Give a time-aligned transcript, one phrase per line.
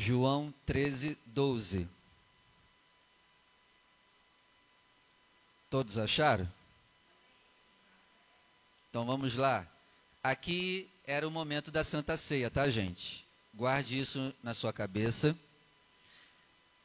[0.00, 1.86] João 13, 12.
[5.68, 6.50] Todos acharam?
[8.88, 9.66] Então vamos lá.
[10.22, 13.26] Aqui era o momento da Santa Ceia, tá, gente?
[13.54, 15.36] Guarde isso na sua cabeça.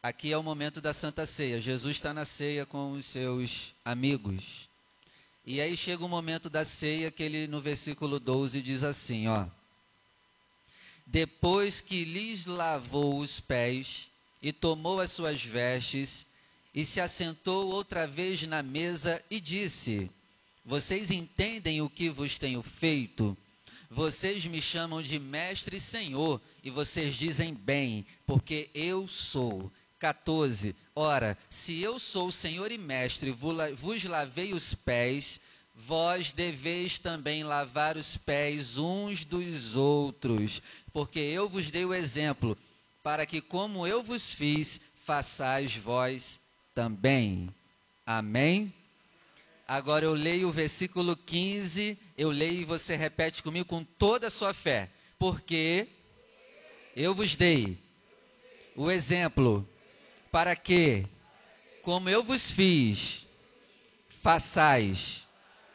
[0.04, 1.61] Aqui é o momento da Santa Ceia.
[1.61, 4.68] Jesus está na ceia com os seus amigos.
[5.45, 9.47] E aí chega o momento da ceia que ele no versículo 12 diz assim, ó:
[11.06, 14.09] Depois que lhes lavou os pés
[14.41, 16.26] e tomou as suas vestes
[16.73, 20.10] e se assentou outra vez na mesa e disse:
[20.66, 23.38] Vocês entendem o que vos tenho feito?
[23.90, 29.72] Vocês me chamam de mestre e senhor, e vocês dizem bem, porque eu sou.
[29.99, 30.76] 14.
[30.94, 35.40] Ora, se eu sou Senhor e Mestre, vos lavei os pés,
[35.75, 40.61] vós deveis também lavar os pés uns dos outros,
[40.93, 42.57] porque eu vos dei o exemplo,
[43.03, 46.40] para que, como eu vos fiz, façais vós
[46.73, 47.54] também.
[48.05, 48.73] Amém?
[49.67, 54.32] Agora eu leio o versículo 15, eu leio e você repete comigo com toda a
[54.32, 54.89] sua fé.
[55.20, 55.87] Porque
[56.95, 57.77] eu vos dei
[58.76, 59.67] o exemplo
[60.32, 61.05] para que,
[61.82, 63.26] como eu vos fiz,
[64.22, 65.25] façais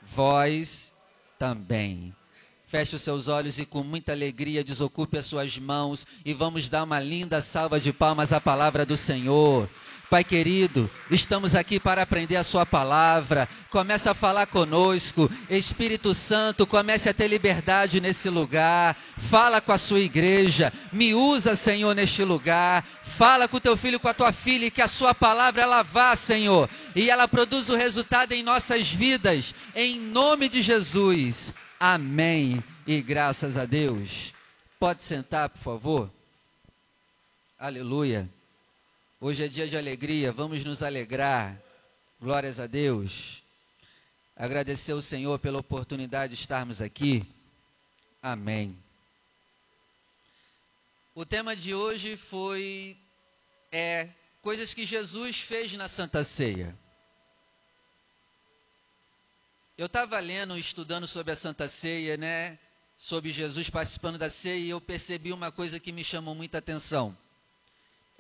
[0.03, 0.91] vós
[1.39, 2.15] também.
[2.69, 6.85] Feche os seus olhos e com muita alegria desocupe as suas mãos e vamos dar
[6.85, 9.69] uma linda salva de palmas à palavra do Senhor.
[10.11, 13.49] Pai querido, estamos aqui para aprender a Sua palavra.
[13.71, 15.31] Começa a falar conosco.
[15.49, 18.97] Espírito Santo, comece a ter liberdade nesse lugar.
[19.31, 20.73] Fala com a Sua igreja.
[20.93, 22.85] Me usa, Senhor, neste lugar.
[23.17, 25.85] Fala com o teu filho, com a tua filha, e que a Sua palavra ela
[25.85, 26.69] vá, Senhor.
[26.97, 29.55] E ela produz o resultado em nossas vidas.
[29.75, 31.53] Em nome de Jesus.
[31.79, 32.63] Amém.
[32.87, 34.35] E graças a Deus.
[34.79, 36.11] Pode sentar, por favor.
[37.59, 38.29] Aleluia.
[39.21, 41.57] Hoje é dia de alegria, vamos nos alegrar.
[42.21, 43.43] Glórias a Deus.
[44.35, 47.25] Agradecer ao Senhor pela oportunidade de estarmos aqui.
[48.23, 48.77] Amém.
[51.15, 52.97] O tema de hoje foi
[53.71, 54.09] é
[54.41, 56.75] coisas que Jesus fez na Santa Ceia.
[59.81, 62.59] Eu estava lendo, estudando sobre a Santa Ceia, né?
[62.99, 67.17] Sobre Jesus participando da ceia, e eu percebi uma coisa que me chamou muita atenção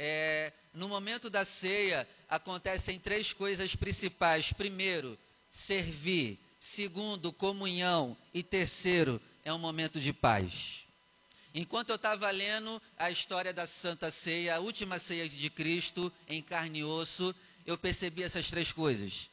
[0.02, 4.50] é, no momento da ceia acontecem três coisas principais.
[4.50, 5.18] Primeiro,
[5.50, 6.38] servir.
[6.58, 8.16] Segundo, comunhão.
[8.32, 10.86] E terceiro, é um momento de paz.
[11.54, 16.40] Enquanto eu estava lendo a história da Santa Ceia, a última ceia de Cristo em
[16.40, 17.34] carne e osso,
[17.66, 19.28] eu percebi essas três coisas.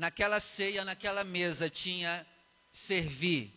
[0.00, 2.26] Naquela ceia, naquela mesa, tinha
[2.72, 3.52] servir,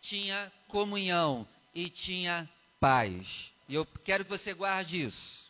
[0.00, 2.50] tinha comunhão e tinha
[2.80, 3.52] paz.
[3.68, 5.48] E eu quero que você guarde isso.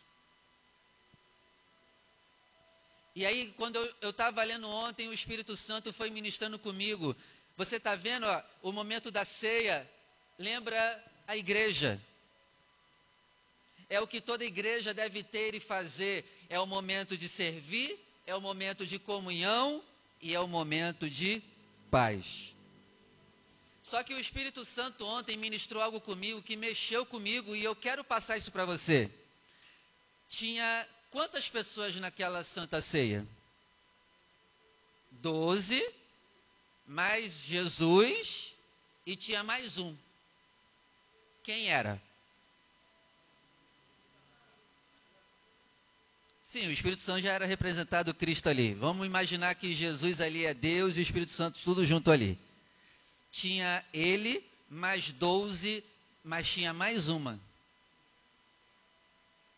[3.15, 7.15] E aí, quando eu estava lendo ontem, o Espírito Santo foi ministrando comigo.
[7.57, 9.89] Você está vendo ó, o momento da ceia?
[10.37, 11.99] Lembra a igreja.
[13.89, 16.23] É o que toda igreja deve ter e fazer.
[16.47, 17.97] É o momento de servir,
[18.27, 19.83] é o momento de comunhão
[20.25, 21.39] e é o momento de
[21.91, 22.51] paz.
[23.83, 28.03] Só que o Espírito Santo ontem ministrou algo comigo que mexeu comigo e eu quero
[28.03, 29.07] passar isso para você.
[30.27, 33.23] Tinha quantas pessoas naquela santa ceia?
[35.11, 35.87] Doze,
[36.87, 38.51] mais Jesus
[39.05, 39.95] e tinha mais um.
[41.43, 42.01] Quem era?
[46.55, 48.73] Sim, o Espírito Santo já era representado Cristo ali.
[48.75, 52.39] Vamos imaginar que Jesus ali é Deus e o Espírito Santo tudo junto ali.
[53.29, 55.83] Tinha ele, mais doze,
[56.23, 57.37] mas tinha mais uma.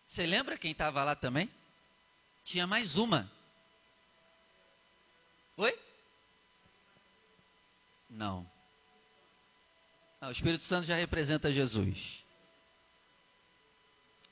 [0.08, 1.48] Você lembra quem estava lá também?
[2.44, 3.32] Tinha mais uma.
[5.56, 5.80] Oi?
[8.10, 8.50] Não.
[10.20, 10.30] Não.
[10.30, 12.26] O Espírito Santo já representa Jesus.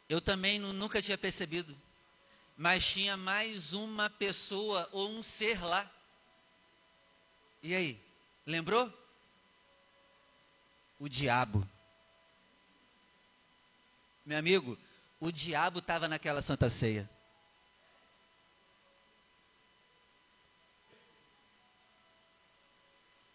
[0.10, 1.78] Eu também nunca tinha percebido.
[2.58, 5.90] Mas tinha mais uma pessoa ou um ser lá.
[7.62, 8.02] E aí?
[8.46, 8.92] Lembrou?
[11.00, 11.68] O diabo.
[14.26, 14.78] Meu amigo,
[15.20, 17.10] o diabo estava naquela santa ceia.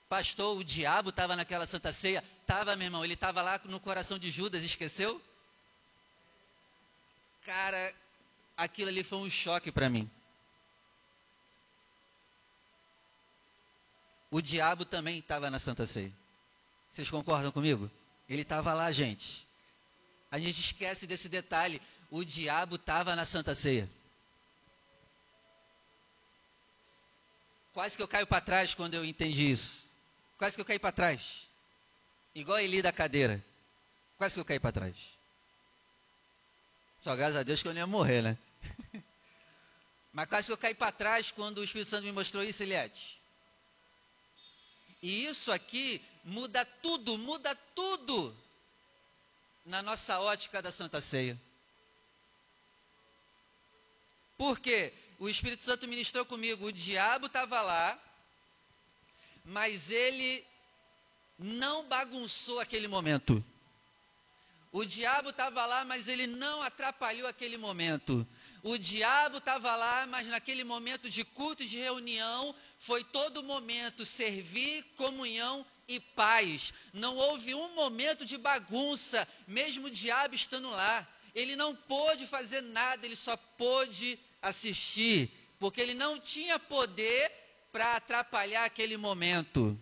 [0.09, 2.25] Pastor, o diabo estava naquela santa ceia?
[2.41, 5.23] Estava, meu irmão, ele estava lá no coração de Judas, esqueceu?
[7.45, 7.95] Cara,
[8.61, 10.09] aquilo ali foi um choque para mim.
[14.31, 16.13] O diabo também estava na santa ceia.
[16.91, 17.91] Vocês concordam comigo?
[18.29, 19.47] Ele estava lá, gente.
[20.31, 21.81] A gente esquece desse detalhe.
[22.11, 23.89] o diabo estava na Santa Ceia.
[27.73, 29.85] Quase que eu caio para trás quando eu entendi isso.
[30.37, 31.49] Quase que eu caí para trás.
[32.35, 33.43] Igual Eli da cadeira.
[34.19, 34.97] Quase que eu caí para trás.
[37.03, 38.39] Só graças a Deus que eu não ia morrer, né?
[40.13, 43.21] Mas quase que eu caí para trás quando o Espírito Santo me mostrou isso, Eliette.
[45.03, 48.37] E isso aqui muda tudo, muda tudo
[49.65, 51.41] na nossa ótica da Santa Ceia.
[54.37, 54.93] Por quê?
[55.19, 57.99] O Espírito Santo ministrou comigo, o diabo estava lá,
[59.45, 60.45] mas ele
[61.39, 63.45] não bagunçou aquele momento.
[64.73, 68.27] O diabo estava lá, mas ele não atrapalhou aquele momento.
[68.63, 74.05] O diabo estava lá, mas naquele momento de culto e de reunião, foi todo momento
[74.05, 76.73] servir, comunhão e paz.
[76.93, 81.07] Não houve um momento de bagunça, mesmo o diabo estando lá.
[81.35, 87.31] Ele não pôde fazer nada, ele só pôde assistir, porque ele não tinha poder
[87.73, 89.79] para atrapalhar aquele momento.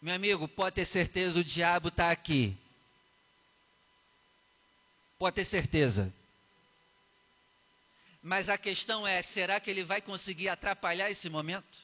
[0.00, 2.56] Meu amigo, pode ter certeza, o diabo está aqui.
[5.18, 6.12] Pode ter certeza.
[8.22, 11.78] Mas a questão é: será que ele vai conseguir atrapalhar esse momento?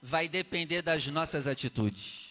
[0.00, 2.28] Vai depender das nossas atitudes.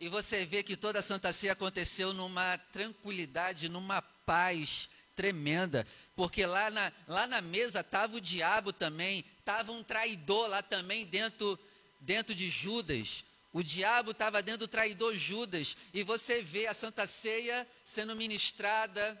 [0.00, 5.86] E você vê que toda a Santa Ceia aconteceu numa tranquilidade, numa paz tremenda,
[6.16, 11.06] porque lá na, lá na mesa estava o diabo também, estava um traidor lá também
[11.06, 11.58] dentro,
[12.00, 13.24] dentro de Judas.
[13.54, 19.16] O diabo estava dentro do traidor Judas, e você vê a Santa Ceia sendo ministrada,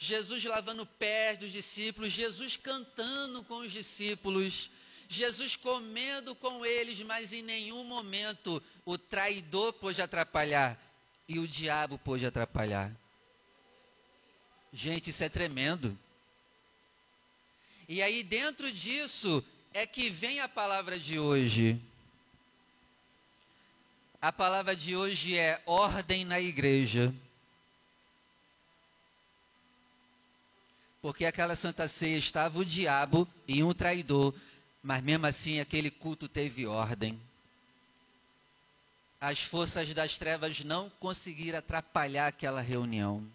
[0.00, 4.68] Jesus lavando pés dos discípulos, Jesus cantando com os discípulos,
[5.08, 10.76] Jesus comendo com eles, mas em nenhum momento o traidor pôde atrapalhar
[11.28, 12.92] e o diabo pôde atrapalhar.
[14.72, 15.96] Gente, isso é tremendo.
[17.88, 19.42] E aí, dentro disso,
[19.72, 21.80] é que vem a palavra de hoje.
[24.20, 27.14] A palavra de hoje é ordem na igreja.
[31.00, 34.34] Porque aquela santa ceia estava o diabo e um traidor
[34.82, 37.20] mas mesmo assim, aquele culto teve ordem.
[39.20, 43.26] As forças das trevas não conseguiram atrapalhar aquela reunião.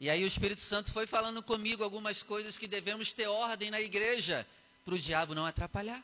[0.00, 3.80] E aí o Espírito Santo foi falando comigo algumas coisas que devemos ter ordem na
[3.80, 4.46] igreja
[4.84, 6.02] para o diabo não atrapalhar.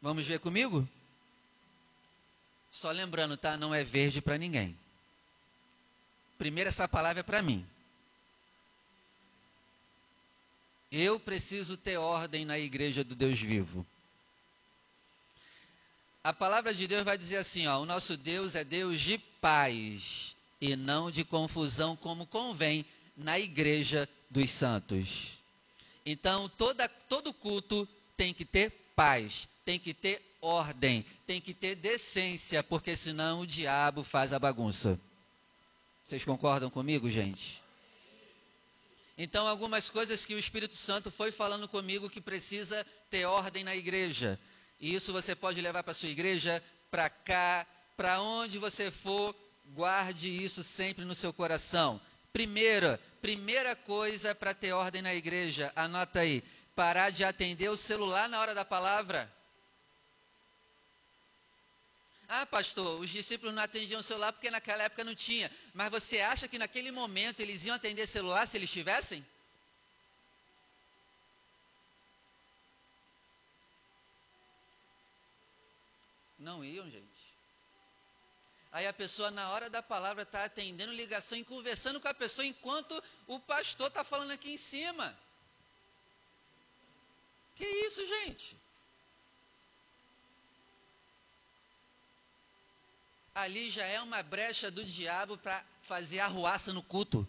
[0.00, 0.88] Vamos ver comigo?
[2.70, 3.56] Só lembrando, tá?
[3.56, 4.78] Não é verde para ninguém.
[6.36, 7.66] Primeiro essa palavra é para mim.
[10.90, 13.84] Eu preciso ter ordem na igreja do Deus vivo.
[16.22, 20.34] A palavra de Deus vai dizer assim: ó, o nosso Deus é Deus de paz
[20.60, 22.84] e não de confusão, como convém
[23.16, 25.38] na igreja dos santos.
[26.06, 27.86] Então, toda, todo culto
[28.16, 33.46] tem que ter paz, tem que ter ordem, tem que ter decência, porque senão o
[33.46, 34.98] diabo faz a bagunça.
[36.04, 37.62] Vocês concordam comigo, gente?
[39.16, 43.76] Então, algumas coisas que o Espírito Santo foi falando comigo que precisa ter ordem na
[43.76, 44.36] igreja.
[44.80, 47.64] E isso você pode levar para sua igreja, para cá,
[47.96, 49.32] para onde você for,
[49.76, 52.00] guarde isso sempre no seu coração.
[52.32, 56.42] Primeira, primeira coisa para ter ordem na igreja, anota aí,
[56.78, 59.28] parar de atender o celular na hora da palavra.
[62.28, 65.50] Ah, pastor, os discípulos não atendiam celular porque naquela época não tinha.
[65.74, 69.26] Mas você acha que naquele momento eles iam atender celular se eles tivessem?
[76.38, 77.22] Não iam, gente.
[78.70, 82.46] Aí a pessoa, na hora da palavra, está atendendo ligação e conversando com a pessoa
[82.46, 85.18] enquanto o pastor está falando aqui em cima.
[87.58, 88.56] Que isso, gente?
[93.38, 97.26] ali já é uma brecha do diabo para fazer arruaça no culto.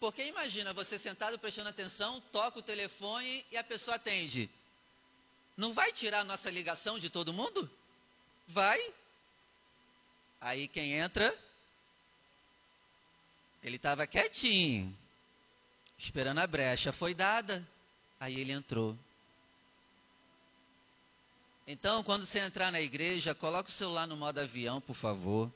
[0.00, 4.50] Porque imagina você sentado prestando atenção, toca o telefone e a pessoa atende.
[5.56, 7.70] Não vai tirar a nossa ligação de todo mundo?
[8.48, 8.80] Vai.
[10.40, 11.36] Aí quem entra,
[13.62, 14.96] ele estava quietinho,
[15.96, 17.66] esperando a brecha, foi dada.
[18.20, 18.96] Aí ele entrou.
[21.66, 25.52] Então, quando você entrar na igreja, coloque o celular no modo avião, por favor.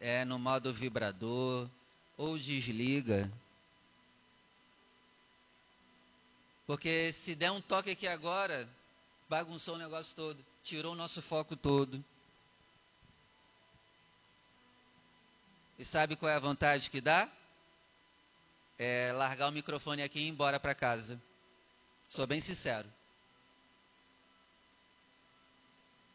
[0.00, 1.68] É, no modo vibrador.
[2.16, 3.30] Ou desliga.
[6.66, 8.68] Porque se der um toque aqui agora,
[9.28, 12.04] bagunçou o negócio todo, tirou o nosso foco todo.
[15.78, 17.28] E sabe qual é a vontade que dá?
[18.78, 21.20] É largar o microfone aqui e ir embora para casa.
[22.08, 22.88] Sou bem sincero.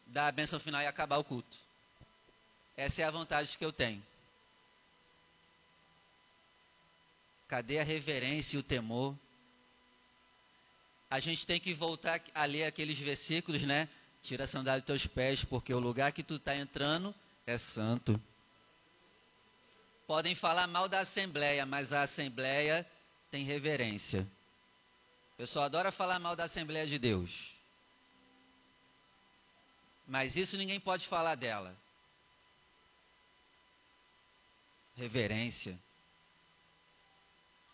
[0.06, 1.56] Dar a bênção final e acabar o culto.
[2.76, 4.02] Essa é a vontade que eu tenho.
[7.48, 9.16] Cadê a reverência e o temor?
[11.10, 13.88] A gente tem que voltar a ler aqueles versículos, né?
[14.22, 17.14] Tira a sandália dos teus pés, porque o lugar que tu está entrando
[17.46, 18.18] é santo.
[20.06, 22.86] Podem falar mal da Assembleia, mas a Assembleia
[23.30, 24.26] tem reverência.
[25.38, 27.52] Eu só adoro falar mal da Assembleia de Deus.
[30.06, 31.76] Mas isso ninguém pode falar dela.
[34.96, 35.78] Reverência.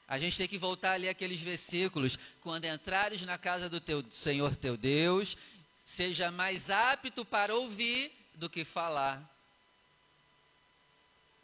[0.06, 2.18] A gente tem que voltar ali aqueles versículos.
[2.40, 5.36] Quando entrares na casa do teu Senhor teu Deus,
[5.84, 9.22] seja mais apto para ouvir do que falar.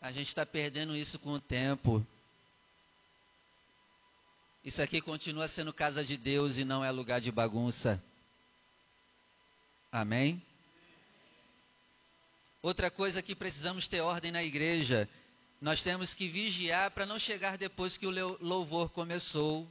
[0.01, 2.07] A gente está perdendo isso com o tempo.
[4.65, 8.03] Isso aqui continua sendo casa de Deus e não é lugar de bagunça.
[9.93, 10.43] Amém?
[12.63, 15.07] Outra coisa que precisamos ter ordem na igreja.
[15.61, 19.69] Nós temos que vigiar para não chegar depois que o louvor começou.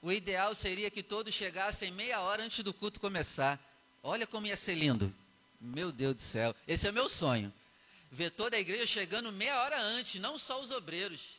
[0.00, 3.60] O ideal seria que todos chegassem meia hora antes do culto começar.
[4.02, 5.14] Olha como ia ser lindo.
[5.60, 6.54] Meu Deus do céu.
[6.66, 7.52] Esse é meu sonho.
[8.10, 11.36] Ver toda a igreja chegando meia hora antes, não só os obreiros.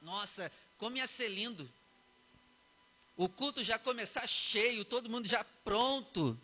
[0.00, 1.70] Nossa, como ia ser lindo.
[3.16, 6.38] O culto já começar cheio, todo mundo já pronto.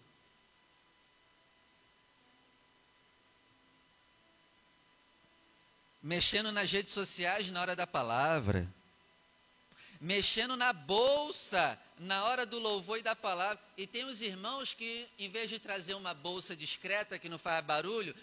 [6.02, 8.69] Mexendo nas redes sociais na hora da palavra
[10.00, 13.62] mexendo na bolsa na hora do louvor e da palavra.
[13.76, 17.64] E tem os irmãos que, em vez de trazer uma bolsa discreta que não faz
[17.64, 18.14] barulho,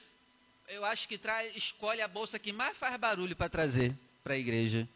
[0.67, 4.37] eu acho que traz, escolhe a bolsa que mais faz barulho para trazer para a
[4.37, 4.87] igreja.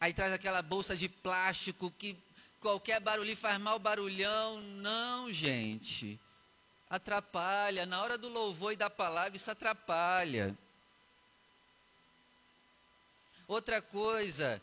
[0.00, 2.16] Aí traz aquela bolsa de plástico que
[2.60, 4.60] qualquer barulho faz mal barulhão.
[4.60, 6.18] Não, gente.
[6.88, 7.84] Atrapalha.
[7.84, 10.56] Na hora do louvor e da palavra, isso atrapalha.
[13.48, 14.62] Outra coisa,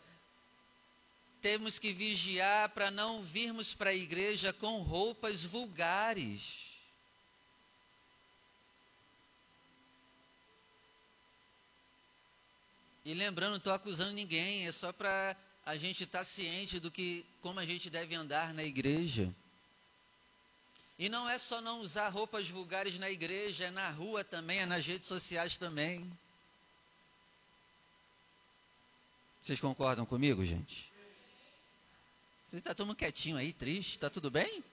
[1.41, 6.64] temos que vigiar para não virmos para a igreja com roupas vulgares.
[13.05, 16.89] E lembrando, não estou acusando ninguém, é só para a gente estar tá ciente do
[16.89, 19.31] que, como a gente deve andar na igreja.
[20.97, 24.65] E não é só não usar roupas vulgares na igreja, é na rua também, é
[24.65, 26.11] nas redes sociais também.
[29.43, 30.91] Vocês concordam comigo, gente?
[32.47, 33.91] Você está todo mundo quietinho aí, triste?
[33.91, 34.63] Está tudo bem?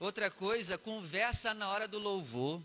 [0.00, 2.62] Outra coisa, conversa na hora do louvor.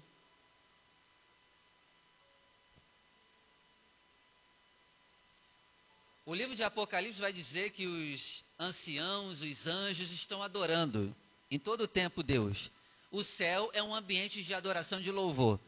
[6.25, 11.13] O livro de Apocalipse vai dizer que os anciãos, os anjos estão adorando
[11.51, 12.71] em todo o tempo Deus.
[13.11, 15.59] O céu é um ambiente de adoração de louvor.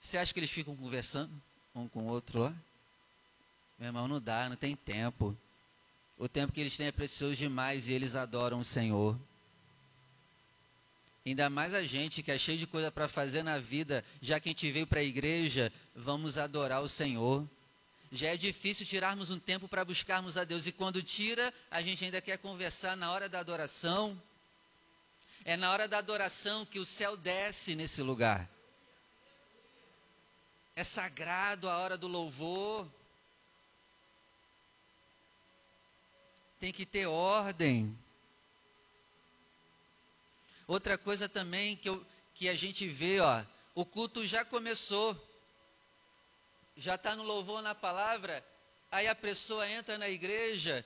[0.00, 1.32] Você acha que eles ficam conversando
[1.74, 2.54] um com o outro lá?
[3.78, 5.36] Meu irmão, não dá, não tem tempo.
[6.18, 9.18] O tempo que eles têm é precioso demais e eles adoram o Senhor.
[11.26, 14.48] Ainda mais a gente que é cheio de coisa para fazer na vida, já que
[14.48, 17.48] a gente veio para a igreja, vamos adorar o Senhor.
[18.12, 22.04] Já é difícil tirarmos um tempo para buscarmos a Deus, e quando tira, a gente
[22.04, 24.20] ainda quer conversar na hora da adoração.
[25.44, 28.48] É na hora da adoração que o céu desce nesse lugar.
[30.76, 32.88] É sagrado a hora do louvor.
[36.64, 37.94] tem que ter ordem.
[40.66, 42.02] Outra coisa também que, eu,
[42.34, 43.44] que a gente vê, ó,
[43.74, 45.14] o culto já começou,
[46.76, 48.44] já está no louvor na palavra,
[48.90, 50.84] aí a pessoa entra na igreja,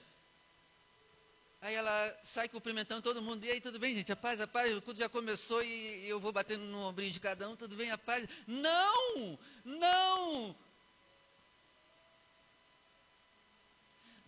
[1.60, 4.76] aí ela sai cumprimentando todo mundo, e aí tudo bem gente, a paz, a paz,
[4.76, 7.90] o culto já começou e, eu vou batendo no ombrinho de cada um, tudo bem,
[7.90, 8.28] a paz.
[8.46, 10.56] Não, não,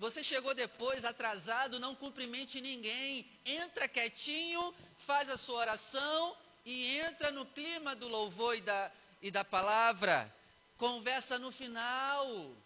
[0.01, 3.31] Você chegou depois, atrasado, não cumprimente ninguém.
[3.45, 4.75] Entra quietinho,
[5.07, 8.91] faz a sua oração e entra no clima do louvor e da,
[9.21, 10.35] e da palavra.
[10.81, 12.57] Conversa no final.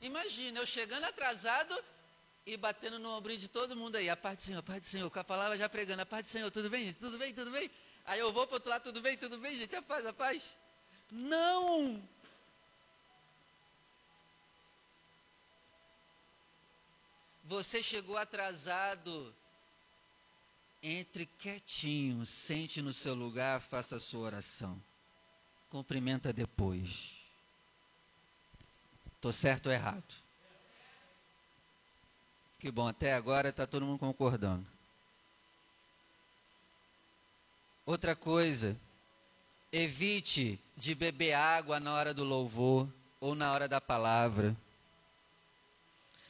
[0.00, 1.84] Imagina, eu chegando atrasado
[2.46, 4.08] e batendo no ombro de todo mundo aí.
[4.08, 6.00] A paz do Senhor, a paz do Senhor, com a palavra já pregando.
[6.00, 6.94] A paz do Senhor, tudo bem?
[6.94, 7.34] Tudo bem?
[7.34, 7.70] Tudo bem?
[8.06, 10.56] Aí eu vou para outro lado, tudo bem, tudo bem, gente, a paz, a paz.
[11.10, 12.02] Não!
[17.44, 19.34] Você chegou atrasado.
[20.82, 24.80] Entre quietinho, sente no seu lugar, faça a sua oração.
[25.70, 27.12] Cumprimenta depois.
[29.16, 30.14] Estou certo ou errado?
[32.60, 34.66] Que bom, até agora está todo mundo concordando.
[37.84, 38.76] Outra coisa,
[39.72, 42.88] evite de beber água na hora do louvor
[43.20, 44.56] ou na hora da palavra.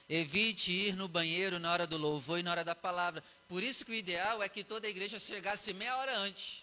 [0.09, 3.23] Evite ir no banheiro na hora do louvor e na hora da palavra.
[3.49, 6.63] Por isso que o ideal é que toda a igreja chegasse meia hora antes.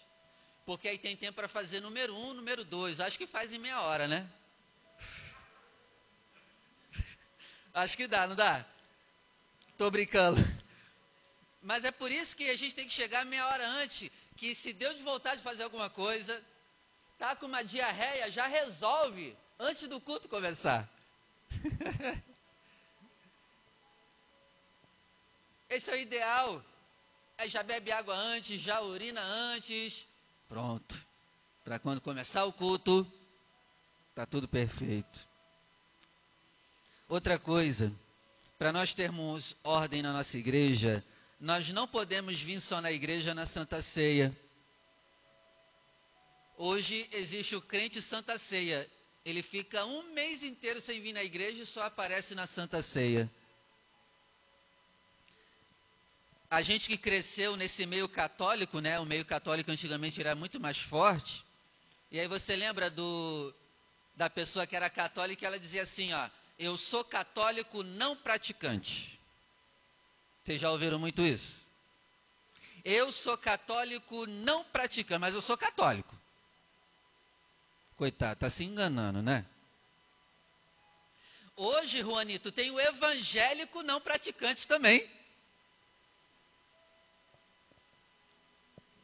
[0.64, 3.00] Porque aí tem tempo para fazer número um, número dois.
[3.00, 4.28] Acho que faz em meia hora, né?
[7.74, 8.64] Acho que dá, não dá?
[9.76, 10.40] Tô brincando.
[11.60, 14.08] Mas é por isso que a gente tem que chegar meia hora antes.
[14.36, 16.40] Que se deu de vontade de fazer alguma coisa,
[17.18, 20.88] tá com uma diarreia, já resolve antes do culto começar.
[25.68, 26.64] Esse é o ideal.
[27.44, 30.06] Já bebe água antes, já urina antes.
[30.48, 30.96] Pronto.
[31.62, 33.06] Para quando começar o culto,
[34.14, 35.28] tá tudo perfeito.
[37.08, 37.92] Outra coisa,
[38.58, 41.04] para nós termos ordem na nossa igreja,
[41.38, 44.36] nós não podemos vir só na igreja na Santa Ceia.
[46.56, 48.90] Hoje existe o crente Santa Ceia.
[49.24, 53.30] Ele fica um mês inteiro sem vir na igreja e só aparece na Santa Ceia
[56.50, 58.98] a gente que cresceu nesse meio católico, né?
[59.00, 61.44] O meio católico antigamente era muito mais forte.
[62.10, 63.52] E aí você lembra do
[64.14, 69.18] da pessoa que era católica, ela dizia assim, ó: "Eu sou católico não praticante".
[70.44, 71.66] Vocês já ouviram muito isso?
[72.84, 76.14] Eu sou católico não praticante, mas eu sou católico.
[77.96, 79.44] Coitado, tá se enganando, né?
[81.56, 85.10] Hoje, Juanito, tem o evangélico não praticante também.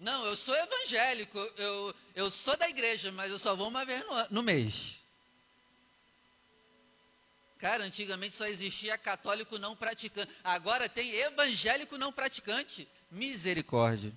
[0.03, 4.05] Não, eu sou evangélico, eu, eu sou da igreja, mas eu só vou uma vez
[4.05, 4.97] no, no mês.
[7.57, 10.29] Cara, antigamente só existia católico não praticante.
[10.43, 12.89] Agora tem evangélico não praticante.
[13.13, 14.13] Misericórdia.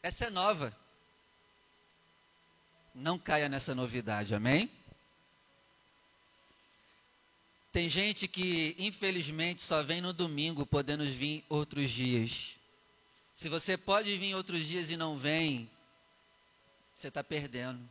[0.00, 0.72] Essa é nova.
[2.94, 4.70] Não caia nessa novidade, amém?
[7.72, 12.61] Tem gente que, infelizmente, só vem no domingo, podendo vir outros dias.
[13.34, 15.70] Se você pode vir outros dias e não vem,
[16.96, 17.88] você está perdendo.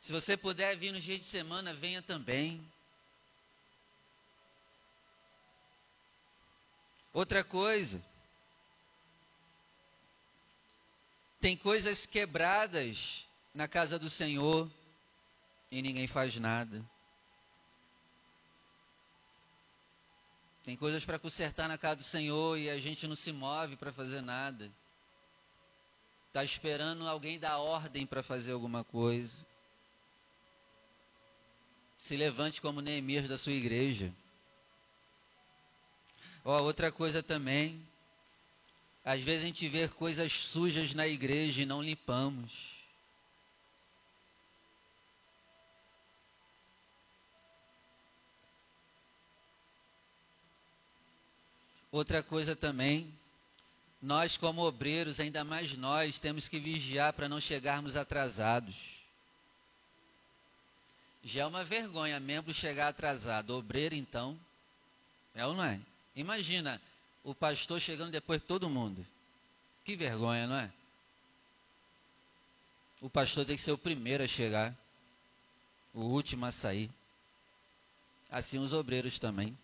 [0.00, 2.60] Se você puder vir nos dias de semana, venha também.
[7.12, 8.02] Outra coisa,
[11.40, 14.70] tem coisas quebradas na casa do Senhor
[15.70, 16.84] e ninguém faz nada.
[20.64, 23.92] Tem coisas para consertar na casa do Senhor e a gente não se move para
[23.92, 24.70] fazer nada.
[26.28, 29.44] Está esperando alguém dar ordem para fazer alguma coisa.
[31.98, 34.12] Se levante como Neemias da sua igreja.
[36.44, 37.84] Ó, outra coisa também.
[39.04, 42.79] Às vezes a gente vê coisas sujas na igreja e não limpamos.
[51.92, 53.12] Outra coisa também,
[54.00, 58.74] nós como obreiros, ainda mais nós, temos que vigiar para não chegarmos atrasados.
[61.22, 63.50] Já é uma vergonha membro chegar atrasado.
[63.50, 64.38] Obreiro, então,
[65.34, 65.80] é ou não é?
[66.16, 66.80] Imagina
[67.22, 69.06] o pastor chegando depois de todo mundo.
[69.84, 70.72] Que vergonha, não é?
[73.00, 74.74] O pastor tem que ser o primeiro a chegar,
[75.92, 76.90] o último a sair.
[78.30, 79.56] Assim os obreiros também.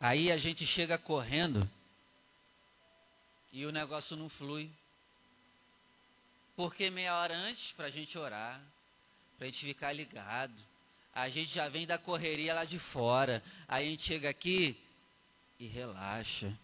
[0.00, 1.68] Aí a gente chega correndo
[3.52, 4.70] e o negócio não flui.
[6.56, 8.60] Porque meia hora antes, para a gente orar,
[9.36, 10.54] para a gente ficar ligado,
[11.12, 13.42] a gente já vem da correria lá de fora.
[13.68, 14.74] Aí a gente chega aqui
[15.58, 16.56] e relaxa.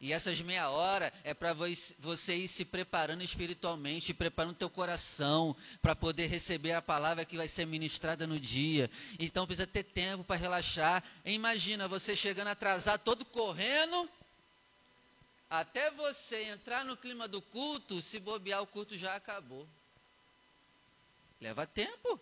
[0.00, 5.94] E essas meia hora é para você ir se preparando espiritualmente, preparando teu coração para
[5.94, 8.90] poder receber a palavra que vai ser ministrada no dia.
[9.18, 11.04] Então precisa ter tempo para relaxar.
[11.22, 14.08] Imagina você chegando atrasado, todo correndo,
[15.50, 19.68] até você entrar no clima do culto, se bobear o culto já acabou.
[21.40, 22.18] Leva tempo.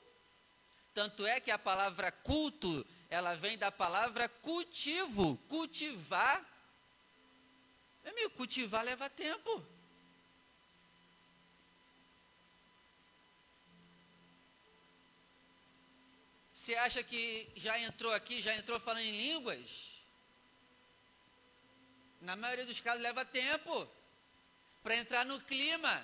[0.95, 6.45] Tanto é que a palavra culto ela vem da palavra cultivo, cultivar.
[8.09, 9.53] É meu, cultivar leva tempo.
[16.55, 17.23] Você acha que
[17.55, 19.91] já entrou aqui, já entrou falando em línguas?
[22.23, 23.87] Na maioria dos casos leva tempo
[24.83, 25.95] para entrar no clima.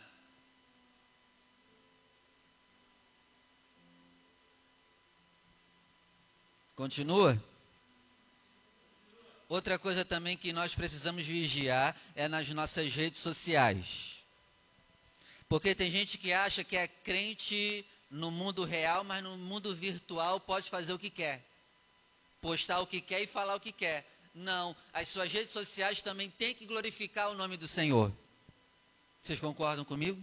[6.76, 7.42] Continua?
[9.54, 14.16] Outra coisa também que nós precisamos vigiar é nas nossas redes sociais.
[15.48, 20.40] Porque tem gente que acha que é crente no mundo real, mas no mundo virtual
[20.40, 21.40] pode fazer o que quer.
[22.40, 24.04] Postar o que quer e falar o que quer.
[24.34, 28.12] Não, as suas redes sociais também têm que glorificar o nome do Senhor.
[29.22, 30.20] Vocês concordam comigo?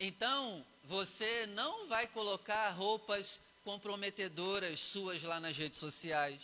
[0.00, 6.40] Então, você não vai colocar roupas comprometedoras suas lá nas redes sociais.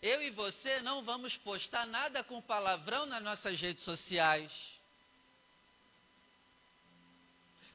[0.00, 4.50] Eu e você não vamos postar nada com palavrão nas nossas redes sociais.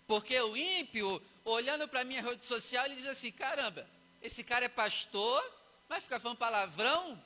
[0.07, 3.87] Porque o ímpio, olhando para a minha rede social, ele diz assim: caramba,
[4.19, 5.39] esse cara é pastor,
[5.87, 7.23] vai ficar falando palavrão?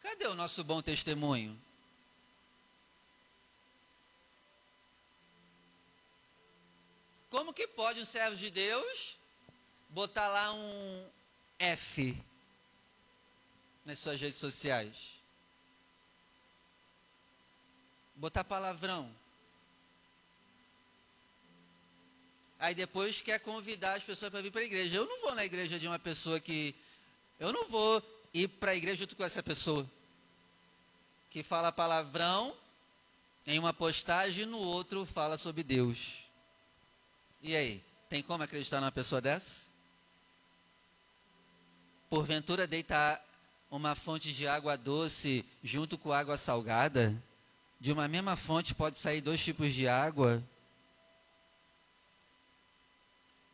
[0.00, 1.56] Cadê o nosso bom testemunho?
[7.32, 9.16] Como que pode um servo de Deus
[9.88, 11.06] botar lá um
[11.58, 12.14] F
[13.86, 15.14] nas suas redes sociais?
[18.16, 19.10] Botar palavrão.
[22.58, 24.98] Aí depois quer convidar as pessoas para vir para a igreja.
[24.98, 26.74] Eu não vou na igreja de uma pessoa que.
[27.40, 28.02] Eu não vou
[28.34, 29.90] ir para a igreja junto com essa pessoa.
[31.30, 32.54] Que fala palavrão
[33.46, 36.21] em uma postagem e no outro fala sobre Deus.
[37.42, 39.62] E aí, tem como acreditar numa pessoa dessa?
[42.08, 43.20] Porventura deitar
[43.68, 47.20] uma fonte de água doce junto com água salgada?
[47.80, 50.40] De uma mesma fonte pode sair dois tipos de água?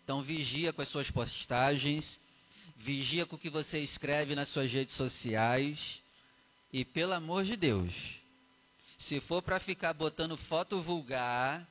[0.04, 2.20] Então vigia com as suas postagens,
[2.76, 6.02] vigia com o que você escreve nas suas redes sociais.
[6.70, 7.94] E pelo amor de Deus,
[8.98, 11.66] se for para ficar botando foto vulgar,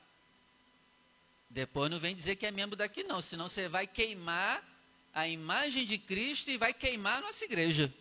[1.50, 4.62] depois não vem dizer que é membro daqui, não, senão você vai queimar
[5.14, 7.92] a imagem de Cristo e vai queimar a nossa igreja.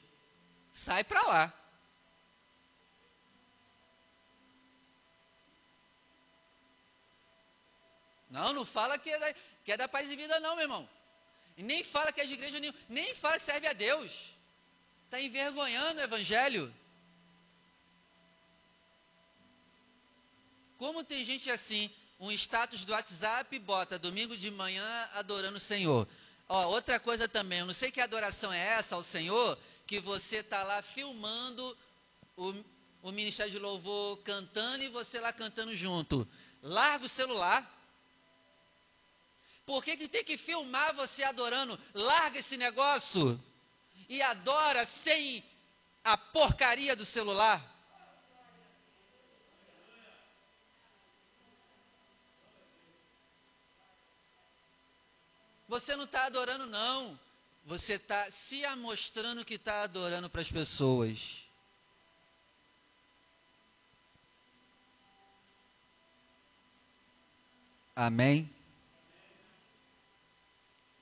[0.74, 1.54] Sai para lá.
[8.30, 9.34] Não, não fala que é, da,
[9.64, 10.90] que é da paz e vida, não, meu irmão.
[11.56, 14.30] E nem fala que é de igreja nenhuma, nem fala que serve a Deus.
[15.06, 16.74] Está envergonhando o evangelho.
[20.78, 25.62] Como tem gente assim, um status do WhatsApp e bota domingo de manhã adorando o
[25.62, 26.08] Senhor.
[26.50, 30.38] Ó, outra coisa também, eu não sei que adoração é essa ao Senhor, que você
[30.38, 31.78] está lá filmando
[32.36, 32.54] o,
[33.02, 36.28] o Ministério de Louvor cantando e você lá cantando junto.
[36.62, 37.74] Larga o celular.
[39.66, 41.78] Por que, que tem que filmar você adorando?
[41.94, 43.40] Larga esse negócio
[44.08, 45.44] e adora sem
[46.04, 47.77] a porcaria do celular.
[55.68, 57.20] Você não está adorando, não.
[57.66, 61.46] Você está se amostrando que está adorando para as pessoas.
[67.94, 68.50] Amém?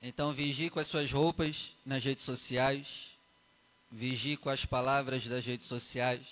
[0.02, 3.10] Então vigie com as suas roupas nas redes sociais.
[3.90, 6.26] Vigie com as palavras das redes sociais.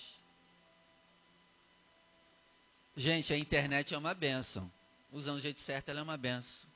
[2.97, 4.69] Gente, a internet é uma benção.
[5.11, 6.74] Usando o jeito certo, ela é uma benção.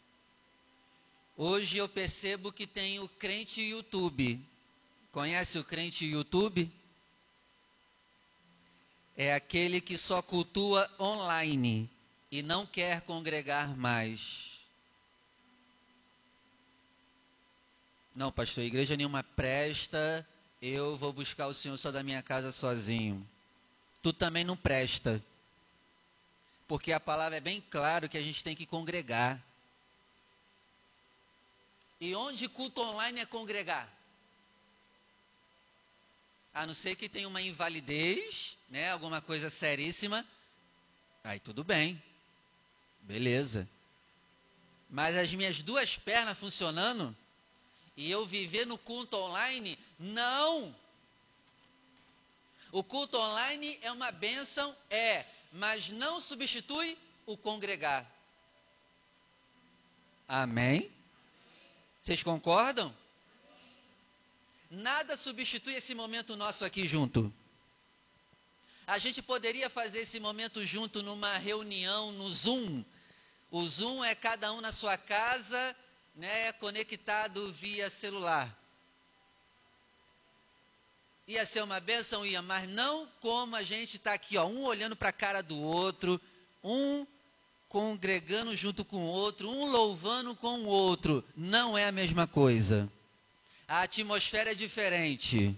[1.41, 4.38] Hoje eu percebo que tem o crente YouTube.
[5.10, 6.69] Conhece o crente YouTube?
[9.15, 11.89] É aquele que só cultua online
[12.30, 14.49] e não quer congregar mais.
[18.13, 20.28] Não, pastor, igreja nenhuma presta,
[20.62, 23.25] eu vou buscar o Senhor só da minha casa sozinho.
[24.04, 25.23] Tu também não presta.
[26.67, 29.41] Porque a palavra é bem claro que a gente tem que congregar.
[31.99, 33.91] E onde culto online é congregar?
[36.53, 40.25] A não ser que tenha uma invalidez, né, alguma coisa seríssima,
[41.23, 42.01] aí tudo bem.
[43.01, 43.67] Beleza.
[44.89, 47.15] Mas as minhas duas pernas funcionando
[47.95, 50.73] e eu viver no culto online, não.
[52.71, 58.05] O culto online é uma bênção, é, mas não substitui o congregar.
[60.27, 60.91] Amém?
[62.01, 62.95] Vocês concordam?
[64.71, 67.33] Nada substitui esse momento nosso aqui junto.
[68.88, 72.83] A gente poderia fazer esse momento junto numa reunião no Zoom.
[73.51, 75.75] O Zoom é cada um na sua casa,
[76.15, 78.55] né, conectado via celular.
[81.27, 84.95] Ia ser uma benção, ia, mas não como a gente está aqui, ó, um olhando
[84.95, 86.19] para a cara do outro,
[86.63, 87.05] um
[87.69, 91.23] congregando junto com o outro, um louvando com o outro.
[91.38, 92.91] Não é a mesma coisa.
[93.67, 95.55] A atmosfera é diferente.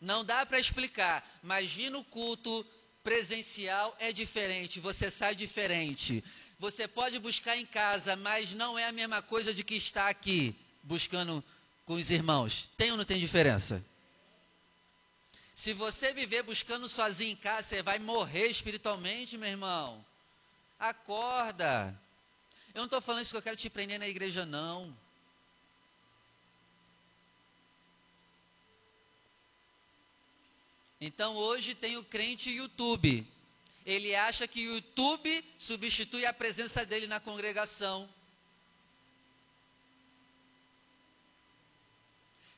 [0.00, 2.66] Não dá para explicar, mas vir no culto
[3.02, 6.22] presencial é diferente, você sai diferente.
[6.58, 10.54] Você pode buscar em casa, mas não é a mesma coisa de que estar aqui
[10.82, 11.42] buscando
[11.84, 12.68] com os irmãos.
[12.76, 13.84] Tem ou não tem diferença?
[15.54, 20.04] Se você viver buscando sozinho em casa, você vai morrer espiritualmente, meu irmão.
[20.78, 21.98] Acorda.
[22.72, 24.96] Eu não estou falando isso que eu quero te prender na igreja, não.
[31.00, 33.26] Então hoje tem o crente YouTube.
[33.86, 38.08] Ele acha que YouTube substitui a presença dele na congregação.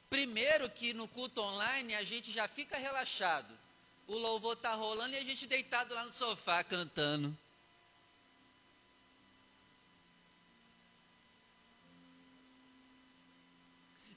[0.09, 3.57] Primeiro que no culto online a gente já fica relaxado.
[4.09, 7.37] O louvor está rolando e a gente deitado lá no sofá cantando.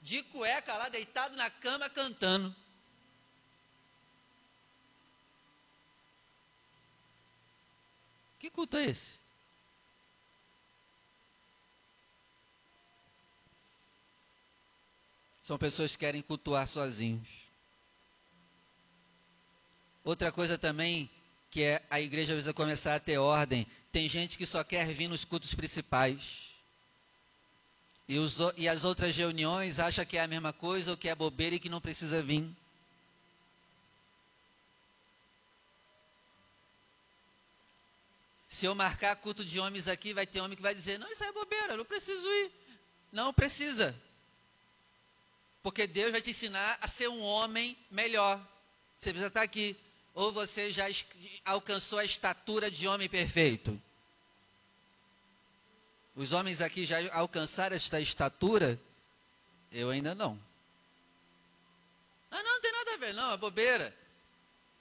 [0.04, 2.54] De cueca lá deitado na cama cantando.
[8.38, 9.18] Que culto é esse?
[15.42, 17.26] São pessoas que querem cultuar sozinhos.
[20.04, 21.10] Outra coisa também
[21.50, 23.66] que é a igreja precisa começar a ter ordem.
[23.90, 26.53] Tem gente que só quer vir nos cultos principais.
[28.06, 31.14] E, os, e as outras reuniões acha que é a mesma coisa ou que é
[31.14, 32.48] bobeira e que não precisa vir.
[38.48, 41.24] Se eu marcar culto de homens aqui, vai ter homem que vai dizer: Não, isso
[41.24, 42.52] é bobeira, não preciso ir.
[43.10, 43.94] Não precisa.
[45.62, 48.38] Porque Deus vai te ensinar a ser um homem melhor.
[48.98, 49.76] Você precisa estar aqui.
[50.12, 50.84] Ou você já
[51.44, 53.80] alcançou a estatura de homem perfeito?
[56.14, 58.78] Os homens aqui já alcançaram esta estatura?
[59.72, 60.38] Eu ainda não.
[62.30, 63.94] Ah, não, não tem nada a ver, não, é bobeira.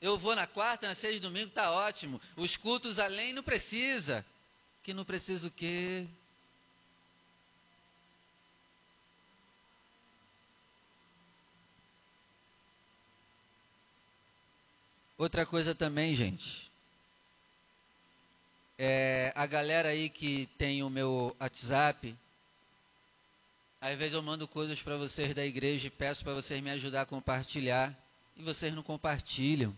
[0.01, 2.21] Eu vou na quarta, na sexta, domingo, tá ótimo.
[2.35, 4.25] Os cultos além não precisa.
[4.83, 6.05] Que não precisa o quê?
[15.17, 16.72] Outra coisa também, gente.
[18.85, 22.13] É, a galera aí que tem o meu WhatsApp,
[23.79, 27.03] às vezes eu mando coisas para vocês da igreja e peço para vocês me ajudar
[27.03, 27.97] a compartilhar
[28.35, 29.73] e vocês não compartilham.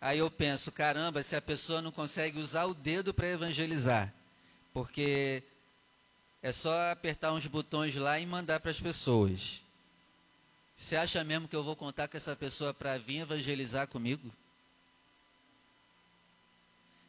[0.00, 4.12] Aí eu penso, caramba, se a pessoa não consegue usar o dedo para evangelizar,
[4.72, 5.44] porque
[6.42, 9.62] é só apertar uns botões lá e mandar para as pessoas.
[10.76, 14.28] Você acha mesmo que eu vou contar com essa pessoa para vir evangelizar comigo?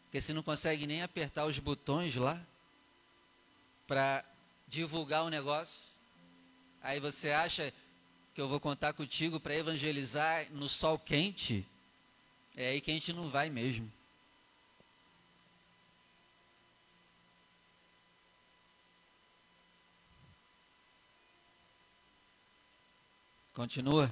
[0.08, 2.42] Porque se não consegue nem apertar os botões lá
[3.86, 4.24] para
[4.66, 5.92] divulgar o negócio,
[6.82, 7.74] aí você acha
[8.34, 11.68] que eu vou contar contigo para evangelizar no sol quente?
[12.56, 13.92] É aí que a gente não vai mesmo.
[23.54, 24.10] Continua.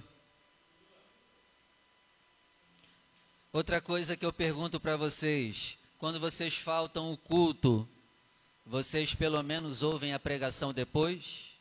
[3.53, 7.87] Outra coisa que eu pergunto para vocês: quando vocês faltam o culto,
[8.65, 11.53] vocês pelo menos ouvem a pregação depois?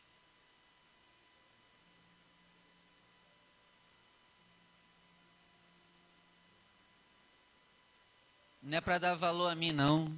[8.61, 10.11] Não é para dar valor a mim, não,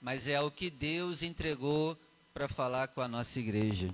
[0.00, 1.98] mas é o que Deus entregou
[2.32, 3.92] para falar com a nossa igreja.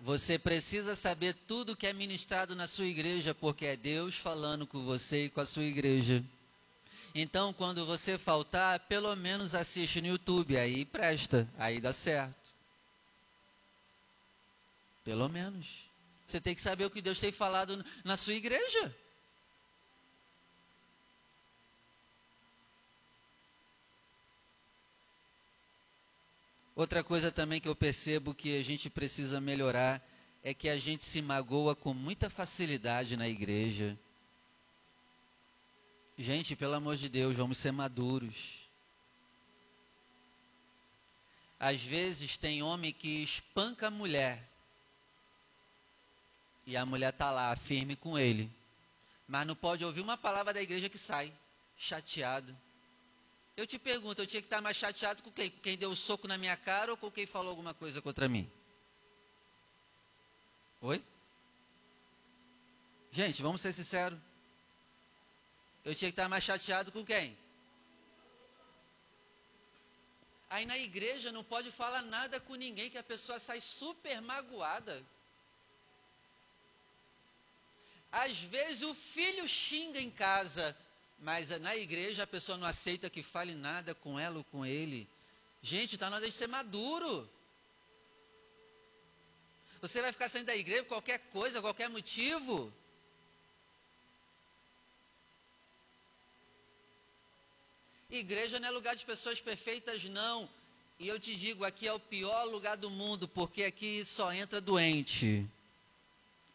[0.00, 4.84] Você precisa saber tudo que é ministrado na sua igreja, porque é Deus falando com
[4.84, 6.24] você e com a sua igreja.
[7.14, 12.36] Então, quando você faltar, pelo menos assiste no YouTube, aí presta, aí dá certo.
[15.04, 15.66] Pelo menos.
[16.26, 18.94] Você tem que saber o que Deus tem falado na sua igreja.
[26.76, 30.00] Outra coisa também que eu percebo que a gente precisa melhorar
[30.44, 33.98] é que a gente se magoa com muita facilidade na igreja.
[36.18, 38.34] Gente, pelo amor de Deus, vamos ser maduros.
[41.60, 44.42] Às vezes tem homem que espanca a mulher.
[46.66, 48.50] E a mulher está lá, firme com ele.
[49.28, 51.32] Mas não pode ouvir uma palavra da igreja que sai,
[51.76, 52.56] chateado.
[53.56, 55.50] Eu te pergunto, eu tinha que estar mais chateado com quem?
[55.52, 58.02] Com quem deu o um soco na minha cara ou com quem falou alguma coisa
[58.02, 58.50] contra mim?
[60.80, 61.00] Oi?
[63.12, 64.18] Gente, vamos ser sinceros.
[65.88, 67.34] Eu tinha que estar mais chateado com quem?
[70.50, 75.02] Aí na igreja não pode falar nada com ninguém, que a pessoa sai super magoada.
[78.12, 80.76] Às vezes o filho xinga em casa,
[81.20, 85.08] mas na igreja a pessoa não aceita que fale nada com ela ou com ele.
[85.62, 87.26] Gente, está na hora de ser maduro.
[89.80, 92.70] Você vai ficar saindo da igreja por qualquer coisa, qualquer motivo.
[98.10, 100.48] Igreja não é lugar de pessoas perfeitas, não.
[100.98, 104.62] E eu te digo, aqui é o pior lugar do mundo, porque aqui só entra
[104.62, 105.46] doente.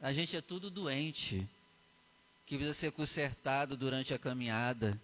[0.01, 1.47] A gente é tudo doente,
[2.47, 4.99] que precisa ser consertado durante a caminhada.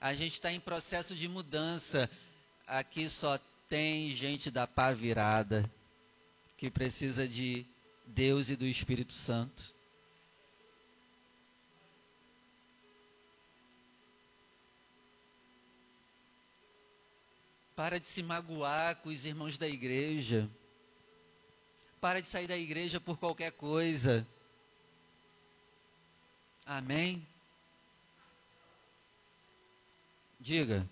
[0.00, 2.10] A gente está em processo de mudança.
[2.66, 5.70] Aqui só tem gente da pá virada,
[6.58, 7.64] que precisa de
[8.04, 9.72] Deus e do Espírito Santo.
[17.80, 20.46] Para de se magoar com os irmãos da igreja.
[21.98, 24.26] Para de sair da igreja por qualquer coisa.
[26.66, 27.26] Amém?
[30.38, 30.86] Diga.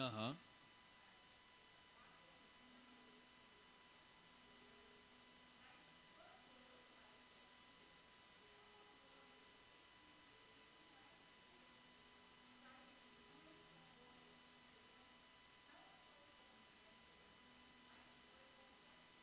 [0.00, 0.38] Aham.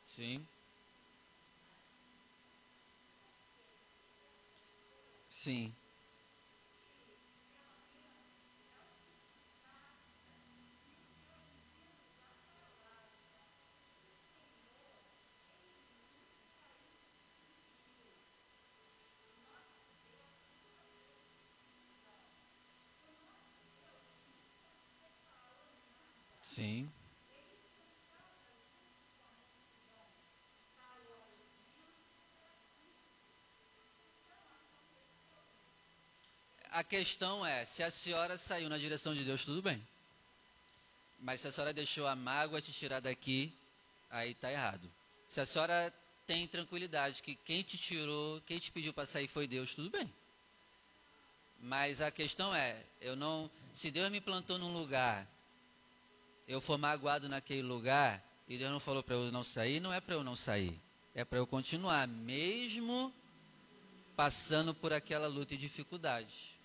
[0.06, 0.48] Sim.
[5.30, 5.76] Sim.
[26.58, 26.92] Sim.
[36.72, 39.88] A questão é, se a senhora saiu na direção de Deus, tudo bem.
[41.20, 43.54] Mas se a senhora deixou a mágoa te tirar daqui,
[44.10, 44.92] aí está errado.
[45.30, 45.94] Se a senhora
[46.26, 50.12] tem tranquilidade que quem te tirou, quem te pediu para sair foi Deus, tudo bem.
[51.60, 55.37] Mas a questão é, eu não, se Deus me plantou num lugar
[56.48, 60.00] eu for magoado naquele lugar e Deus não falou para eu não sair, não é
[60.00, 60.80] para eu não sair.
[61.14, 63.14] É para eu continuar, mesmo
[64.16, 66.56] passando por aquela luta e dificuldade.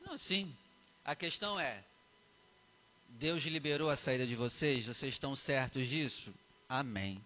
[0.00, 0.54] Não, sim.
[1.04, 1.82] A questão é:
[3.08, 4.86] Deus liberou a saída de vocês?
[4.86, 6.32] Vocês estão certos disso?
[6.68, 7.24] Amém.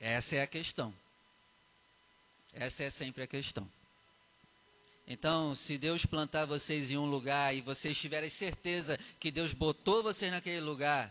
[0.00, 0.94] Essa é a questão.
[2.52, 3.68] Essa é sempre a questão.
[5.10, 10.02] Então, se Deus plantar vocês em um lugar e vocês tiverem certeza que Deus botou
[10.02, 11.10] vocês naquele lugar,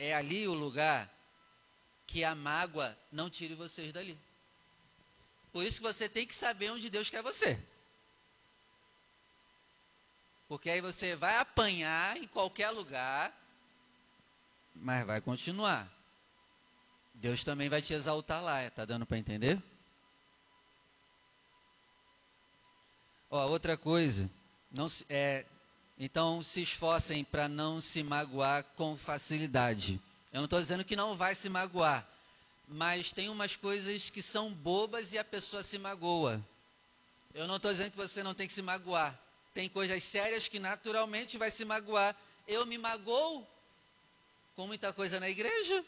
[0.00, 1.08] é ali o lugar
[2.08, 4.18] que a mágoa não tire vocês dali.
[5.52, 7.56] Por isso que você tem que saber onde Deus quer você.
[10.48, 13.32] Porque aí você vai apanhar em qualquer lugar,
[14.74, 15.88] mas vai continuar.
[17.14, 19.62] Deus também vai te exaltar lá, tá dando para entender?
[23.36, 24.30] Ó, outra coisa,
[24.70, 25.44] não se, é,
[25.98, 30.00] então se esforcem para não se magoar com facilidade.
[30.32, 32.06] Eu não estou dizendo que não vai se magoar,
[32.68, 36.40] mas tem umas coisas que são bobas e a pessoa se magoa.
[37.34, 39.18] Eu não estou dizendo que você não tem que se magoar.
[39.52, 42.14] Tem coisas sérias que naturalmente vai se magoar.
[42.46, 43.44] Eu me magoo
[44.54, 45.84] com muita coisa na igreja.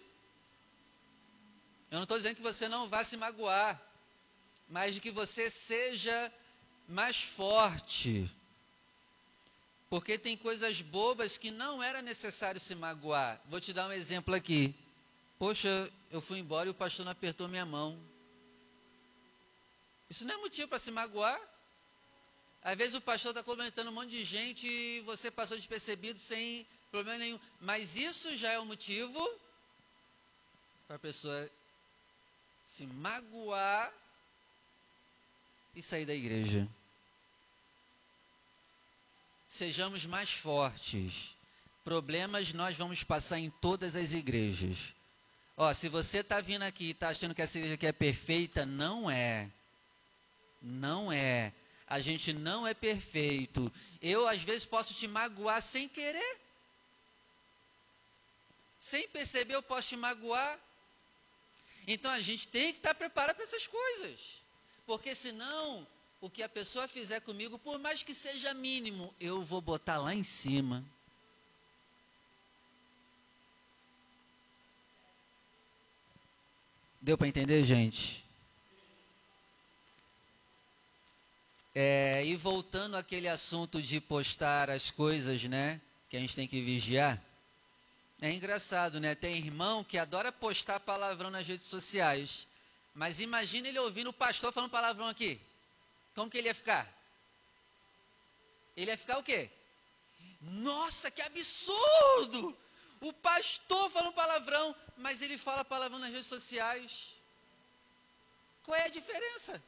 [1.93, 3.81] Eu não estou dizendo que você não vá se magoar,
[4.69, 6.33] mas que você seja
[6.89, 8.31] mais forte
[9.89, 13.41] Porque tem coisas bobas que não era necessário se magoar.
[13.47, 14.75] Vou te dar um exemplo aqui.
[15.39, 17.99] Poxa, eu fui embora e o pastor não apertou minha mão.
[20.11, 21.41] Isso não é motivo para se magoar.
[22.63, 26.67] Às vezes o pastor está comentando um monte de gente e você passou despercebido sem
[26.91, 27.41] problema nenhum.
[27.61, 29.21] Mas isso já é um motivo
[30.89, 31.49] para a pessoa
[32.65, 33.93] se magoar
[35.77, 36.67] e sair da igreja.
[39.47, 41.37] Sejamos mais fortes.
[41.85, 44.79] Problemas nós vamos passar em todas as igrejas.
[45.55, 48.65] Ó, se você está vindo aqui e está achando que essa igreja aqui é perfeita,
[48.65, 49.51] não é.
[50.63, 51.53] Não é.
[51.87, 53.71] A gente não é perfeito.
[54.01, 56.41] Eu, às vezes, posso te magoar sem querer.
[58.79, 60.59] Sem perceber, eu posso te magoar.
[61.87, 64.46] Então a gente tem que estar preparado para essas coisas.
[64.87, 65.87] Porque senão,
[66.21, 70.15] o que a pessoa fizer comigo, por mais que seja mínimo, eu vou botar lá
[70.15, 70.85] em cima.
[77.01, 78.25] Deu para entender, gente?
[81.75, 85.81] É, e voltando àquele assunto de postar as coisas, né?
[86.09, 87.23] Que a gente tem que vigiar.
[88.21, 89.15] É engraçado, né?
[89.15, 92.47] Tem irmão que adora postar palavrão nas redes sociais.
[92.97, 95.39] Mas imagina ele ouvindo o pastor falando palavrão aqui.
[96.15, 96.91] Como que ele ia ficar?
[98.75, 99.51] Ele ia ficar o quê?
[100.41, 102.57] Nossa, que absurdo!
[103.03, 107.13] O pastor fala um palavrão, mas ele fala palavrão nas redes sociais.
[108.63, 109.63] Qual é a diferença?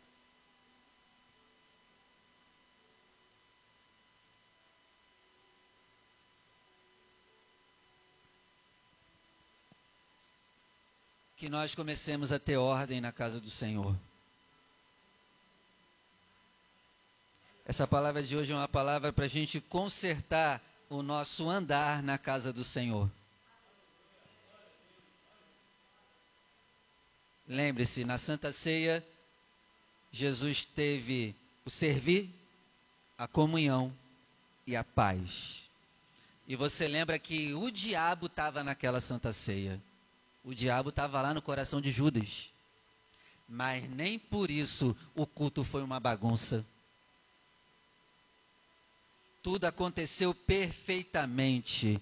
[11.38, 13.96] Que nós comecemos a ter ordem na casa do Senhor.
[17.64, 20.60] Essa palavra de hoje é uma palavra para a gente consertar
[20.90, 23.08] o nosso andar na casa do Senhor.
[27.46, 29.04] Lembre-se, na Santa Ceia,
[30.10, 32.28] Jesus teve o servir,
[33.16, 33.94] a comunhão
[34.66, 35.62] e a paz.
[36.48, 39.80] E você lembra que o diabo estava naquela Santa Ceia.
[40.48, 42.48] O diabo estava lá no coração de Judas.
[43.46, 46.64] Mas nem por isso o culto foi uma bagunça.
[49.42, 52.00] Tudo aconteceu perfeitamente.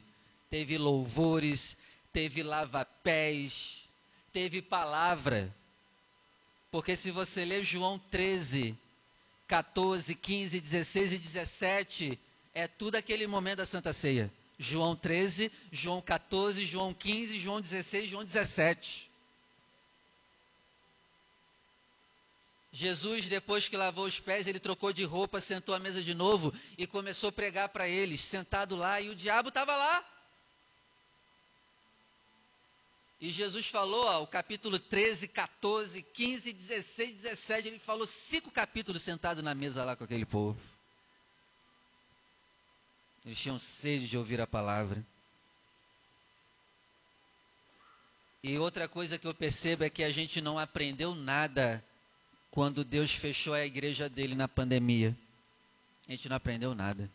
[0.49, 1.77] Teve louvores,
[2.13, 3.83] teve lava-pés,
[4.33, 5.53] teve palavra.
[6.71, 8.79] Porque se você ler João 13,
[9.49, 12.21] 14, 15, 16 e 17,
[12.55, 14.33] é tudo aquele momento da Santa Ceia.
[14.59, 19.11] João 13, João 14, João 15, João 16, João 17.
[22.73, 26.53] Jesus, depois que lavou os pés, ele trocou de roupa, sentou à mesa de novo
[26.77, 30.05] e começou a pregar para eles, sentado lá, e o diabo estava lá.
[33.19, 39.03] E Jesus falou, ó, o capítulo 13, 14, 15, 16, 17, ele falou cinco capítulos
[39.03, 40.61] sentado na mesa lá com aquele povo.
[43.27, 45.05] Eles tinham sede de ouvir a palavra.
[48.41, 51.85] E outra coisa que eu percebo é que a gente não aprendeu nada
[52.53, 55.17] quando Deus fechou a igreja dele na pandemia.
[56.07, 57.11] A gente não aprendeu nada.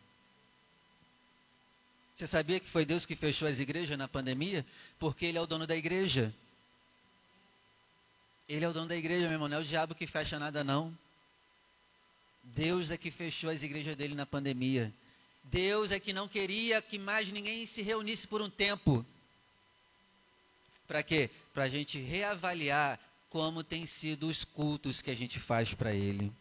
[2.14, 4.66] Você sabia que foi Deus que fechou as igrejas na pandemia?
[5.00, 6.36] Porque Ele é o dono da igreja.
[8.50, 9.48] Ele é o dono da igreja, meu irmão.
[9.48, 10.94] Não é o diabo que fecha nada, não.
[12.44, 14.94] Deus é que fechou as igrejas dele na pandemia.
[15.44, 19.06] Deus é que não queria que mais ninguém se reunisse por um tempo.
[20.88, 21.30] Para quê?
[21.54, 26.32] Para a gente reavaliar como tem sido os cultos que a gente faz para Ele.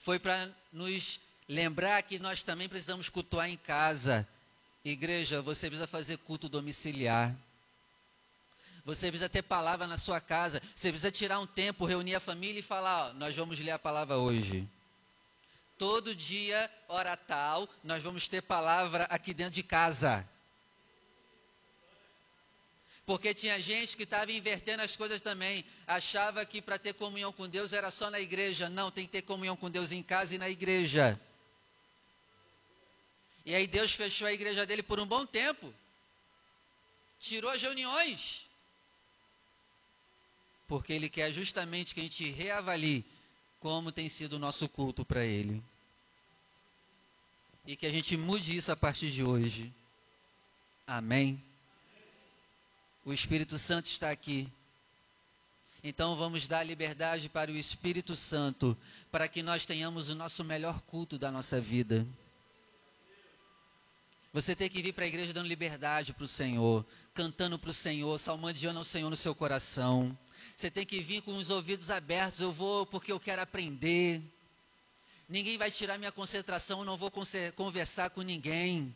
[0.00, 4.26] Foi para nos lembrar que nós também precisamos cultuar em casa.
[4.84, 7.32] Igreja, você precisa fazer culto domiciliar.
[8.84, 10.60] Você precisa ter palavra na sua casa.
[10.74, 13.78] Você precisa tirar um tempo, reunir a família e falar: ó, nós vamos ler a
[13.78, 14.68] palavra hoje.
[15.82, 20.24] Todo dia, hora tal, nós vamos ter palavra aqui dentro de casa.
[23.04, 25.64] Porque tinha gente que estava invertendo as coisas também.
[25.84, 28.68] Achava que para ter comunhão com Deus era só na igreja.
[28.68, 31.20] Não, tem que ter comunhão com Deus em casa e na igreja.
[33.44, 35.74] E aí Deus fechou a igreja dele por um bom tempo.
[37.18, 38.46] Tirou as reuniões.
[40.68, 43.04] Porque ele quer justamente que a gente reavalie
[43.62, 45.62] como tem sido o nosso culto para ele.
[47.64, 49.72] E que a gente mude isso a partir de hoje.
[50.84, 51.40] Amém.
[53.04, 54.48] O Espírito Santo está aqui.
[55.84, 58.76] Então vamos dar liberdade para o Espírito Santo,
[59.12, 62.04] para que nós tenhamos o nosso melhor culto da nossa vida.
[64.32, 66.84] Você tem que vir para a igreja dando liberdade para o Senhor,
[67.14, 70.18] cantando para o Senhor, salmodiando ao Senhor no seu coração.
[70.56, 72.40] Você tem que vir com os ouvidos abertos.
[72.40, 74.22] Eu vou porque eu quero aprender.
[75.28, 76.80] Ninguém vai tirar minha concentração.
[76.80, 77.10] Eu não vou
[77.56, 78.94] conversar com ninguém.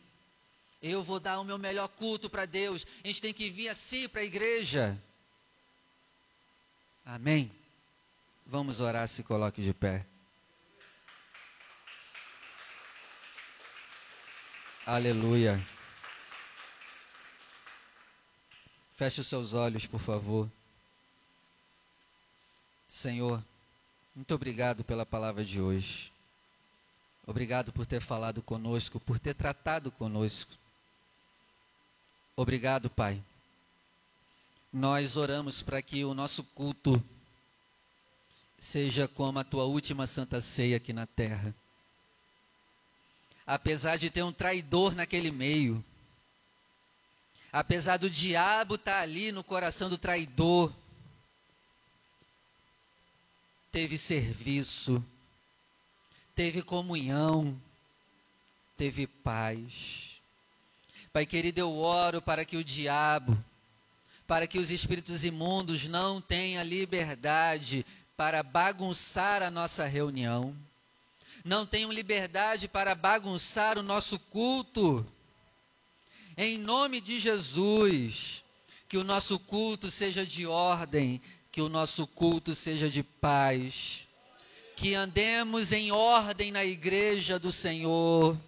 [0.81, 2.85] Eu vou dar o meu melhor culto para Deus.
[3.03, 4.97] A gente tem que vir assim para a igreja.
[7.05, 7.51] Amém?
[8.45, 10.05] Vamos orar, se coloque de pé.
[14.85, 15.59] Aleluia.
[18.95, 20.49] Feche os seus olhos, por favor.
[22.97, 23.43] Senhor,
[24.15, 26.11] muito obrigado pela palavra de hoje.
[27.25, 30.51] Obrigado por ter falado conosco, por ter tratado conosco.
[32.35, 33.21] Obrigado, Pai.
[34.71, 37.01] Nós oramos para que o nosso culto
[38.59, 41.53] seja como a tua última santa ceia aqui na terra
[43.47, 45.81] apesar de ter um traidor naquele meio,
[47.49, 50.73] apesar do diabo estar tá ali no coração do traidor,
[53.71, 55.03] teve serviço,
[56.35, 57.59] teve comunhão,
[58.77, 60.19] teve paz.
[61.13, 63.37] Pai querido, eu oro para que o diabo,
[64.27, 70.55] para que os espíritos imundos não tenham liberdade para bagunçar a nossa reunião
[71.47, 75.05] não tenham liberdade para bagunçar o nosso culto.
[76.37, 78.43] Em nome de Jesus,
[78.87, 81.21] que o nosso culto seja de ordem,
[81.57, 84.07] que o nosso culto seja de paz,
[84.75, 88.39] que andemos em ordem na igreja do Senhor,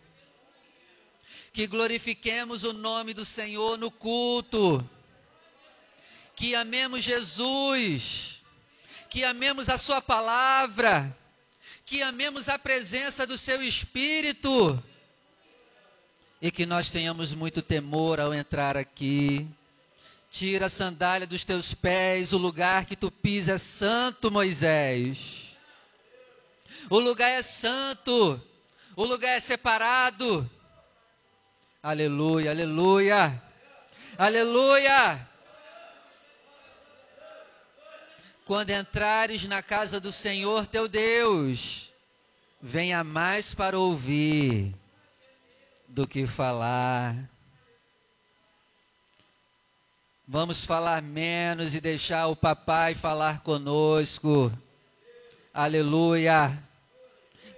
[1.52, 4.88] que glorifiquemos o nome do Senhor no culto,
[6.36, 8.38] que amemos Jesus,
[9.10, 11.18] que amemos a Sua palavra.
[11.88, 14.80] Que amemos a presença do Seu Espírito.
[16.40, 19.50] E que nós tenhamos muito temor ao entrar aqui.
[20.30, 25.18] Tira a sandália dos teus pés, o lugar que tu pisas é santo, Moisés.
[26.90, 28.40] O lugar é santo,
[28.96, 30.50] o lugar é separado.
[31.82, 33.42] Aleluia, aleluia,
[34.18, 35.28] aleluia.
[38.46, 41.92] Quando entrares na casa do Senhor teu Deus,
[42.62, 44.76] venha mais para ouvir
[45.88, 47.16] do que falar.
[50.32, 54.52] Vamos falar menos e deixar o papai falar conosco.
[55.52, 56.56] Aleluia.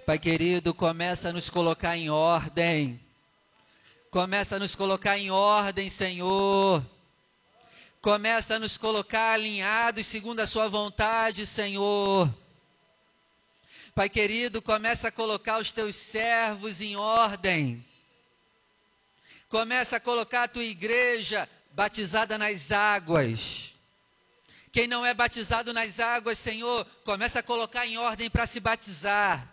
[0.06, 2.98] Pai querido, começa a nos colocar em ordem.
[4.10, 6.82] Começa a nos colocar em ordem, Senhor
[8.00, 12.28] começa a nos colocar alinhados segundo a Sua vontade, Senhor.
[13.94, 17.84] Pai querido, começa a colocar os teus servos em ordem.
[19.48, 23.72] Começa a colocar a tua igreja batizada nas águas.
[24.70, 29.46] Quem não é batizado nas águas, Senhor, começa a colocar em ordem para se batizar.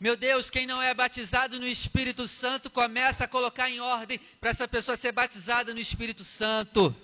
[0.00, 4.50] Meu Deus, quem não é batizado no Espírito Santo, começa a colocar em ordem para
[4.50, 6.94] essa pessoa ser batizada no Espírito Santo.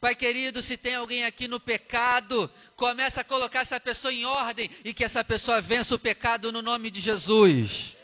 [0.00, 4.68] Pai querido, se tem alguém aqui no pecado, começa a colocar essa pessoa em ordem
[4.84, 7.96] e que essa pessoa vença o pecado no nome de Jesus.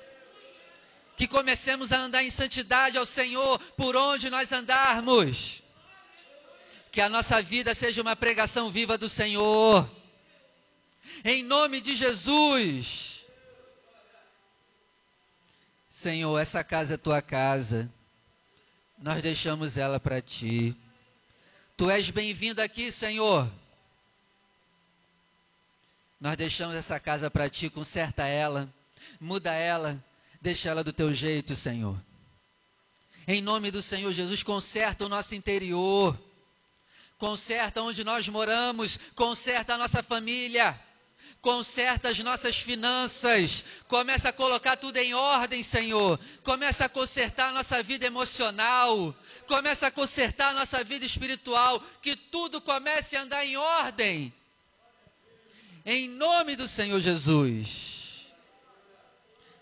[1.19, 5.63] Que comecemos a andar em santidade ao Senhor por onde nós andarmos.
[6.91, 9.89] Que a nossa vida seja uma pregação viva do Senhor.
[11.25, 13.19] Em nome de Jesus.
[15.91, 17.93] Senhor, essa casa é tua casa,
[18.97, 20.77] nós deixamos ela para ti.
[21.77, 23.51] Tu és bem-vindo aqui, Senhor.
[26.21, 28.73] Nós deixamos essa casa para ti, conserta ela,
[29.21, 30.01] muda ela,
[30.41, 32.01] deixa ela do teu jeito, Senhor.
[33.27, 36.19] Em nome do Senhor Jesus, conserta o nosso interior,
[37.19, 40.79] conserta onde nós moramos, conserta a nossa família.
[41.41, 47.53] Conserta as nossas finanças, começa a colocar tudo em ordem, Senhor, começa a consertar a
[47.53, 49.15] nossa vida emocional,
[49.47, 54.35] começa a consertar a nossa vida espiritual, que tudo comece a andar em ordem.
[55.87, 57.98] Em nome do Senhor Jesus.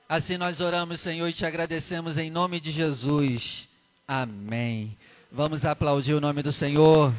[0.08, 3.68] Assim nós oramos, Senhor, e te agradecemos em nome de Jesus.
[4.06, 4.96] Amém.
[5.32, 7.12] Vamos aplaudir o nome do Senhor.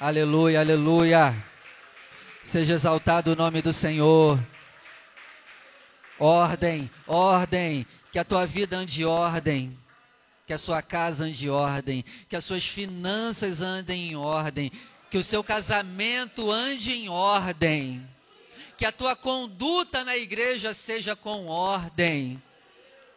[0.00, 1.36] Aleluia, aleluia.
[2.42, 4.42] Seja exaltado o nome do Senhor.
[6.18, 9.78] Ordem, ordem, que a tua vida ande em ordem,
[10.46, 14.72] que a sua casa ande em ordem, que as suas finanças andem em ordem,
[15.10, 18.08] que o seu casamento ande em ordem,
[18.76, 22.42] que a tua conduta na igreja seja com ordem.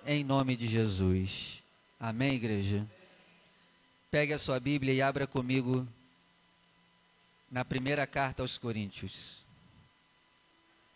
[0.05, 1.63] em nome de Jesus.
[1.99, 2.85] Amém, igreja?
[4.11, 5.87] Pegue a sua Bíblia e abra comigo
[7.49, 9.44] na primeira carta aos Coríntios.